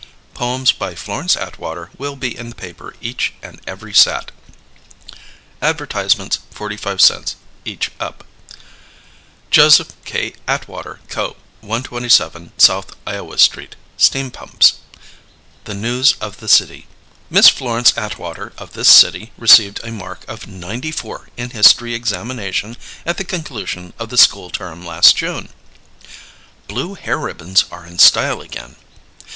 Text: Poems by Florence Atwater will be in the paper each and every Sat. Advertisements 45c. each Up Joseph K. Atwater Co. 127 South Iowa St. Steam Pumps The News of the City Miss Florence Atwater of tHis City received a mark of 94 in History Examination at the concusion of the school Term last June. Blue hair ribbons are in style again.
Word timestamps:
Poems 0.33 0.71
by 0.71 0.95
Florence 0.95 1.37
Atwater 1.37 1.91
will 1.95 2.15
be 2.15 2.35
in 2.35 2.49
the 2.49 2.55
paper 2.55 2.95
each 3.01 3.33
and 3.43 3.61
every 3.67 3.93
Sat. 3.93 4.31
Advertisements 5.61 6.39
45c. 6.55 7.35
each 7.65 7.91
Up 7.99 8.23
Joseph 9.51 9.89
K. 10.03 10.33
Atwater 10.47 11.01
Co. 11.07 11.35
127 11.59 12.51
South 12.57 12.95
Iowa 13.05 13.37
St. 13.37 13.75
Steam 13.95 14.31
Pumps 14.31 14.77
The 15.65 15.75
News 15.75 16.13
of 16.13 16.37
the 16.37 16.47
City 16.49 16.87
Miss 17.29 17.47
Florence 17.49 17.95
Atwater 17.95 18.53
of 18.57 18.71
tHis 18.73 18.87
City 18.87 19.31
received 19.37 19.79
a 19.83 19.91
mark 19.91 20.25
of 20.27 20.47
94 20.47 21.29
in 21.37 21.51
History 21.51 21.93
Examination 21.93 22.75
at 23.05 23.17
the 23.17 23.23
concusion 23.23 23.93
of 23.99 24.09
the 24.09 24.17
school 24.17 24.49
Term 24.49 24.83
last 24.83 25.15
June. 25.15 25.49
Blue 26.67 26.95
hair 26.95 27.19
ribbons 27.19 27.65
are 27.71 27.85
in 27.85 27.99
style 27.99 28.41
again. 28.41 28.77